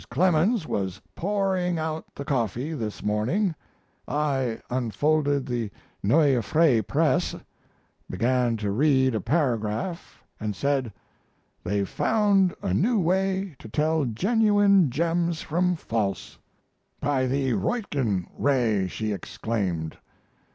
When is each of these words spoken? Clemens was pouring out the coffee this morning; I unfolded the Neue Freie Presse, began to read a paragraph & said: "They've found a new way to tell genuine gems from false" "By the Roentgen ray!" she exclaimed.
Clemens 0.09 0.65
was 0.65 0.99
pouring 1.13 1.77
out 1.77 2.05
the 2.15 2.25
coffee 2.25 2.73
this 2.73 3.03
morning; 3.03 3.53
I 4.07 4.59
unfolded 4.71 5.45
the 5.45 5.69
Neue 6.01 6.41
Freie 6.41 6.81
Presse, 6.81 7.35
began 8.09 8.57
to 8.57 8.71
read 8.71 9.13
a 9.13 9.21
paragraph 9.21 10.23
& 10.39 10.51
said: 10.53 10.91
"They've 11.63 11.87
found 11.87 12.55
a 12.63 12.73
new 12.73 12.99
way 12.99 13.55
to 13.59 13.69
tell 13.69 14.05
genuine 14.05 14.89
gems 14.89 15.41
from 15.43 15.75
false" 15.75 16.39
"By 16.99 17.27
the 17.27 17.53
Roentgen 17.53 18.25
ray!" 18.35 18.87
she 18.87 19.11
exclaimed. 19.11 19.97